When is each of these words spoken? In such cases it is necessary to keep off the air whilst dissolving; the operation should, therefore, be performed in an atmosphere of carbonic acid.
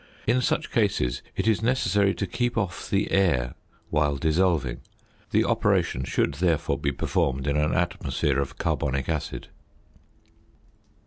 In 0.25 0.41
such 0.41 0.71
cases 0.71 1.21
it 1.35 1.47
is 1.47 1.61
necessary 1.61 2.15
to 2.15 2.25
keep 2.25 2.57
off 2.57 2.89
the 2.89 3.11
air 3.11 3.53
whilst 3.91 4.23
dissolving; 4.23 4.81
the 5.29 5.45
operation 5.45 6.05
should, 6.05 6.33
therefore, 6.41 6.79
be 6.79 6.91
performed 6.91 7.45
in 7.45 7.55
an 7.55 7.75
atmosphere 7.75 8.39
of 8.39 8.57
carbonic 8.57 9.07
acid. 9.07 9.49